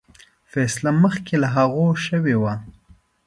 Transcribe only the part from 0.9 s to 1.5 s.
مخکي له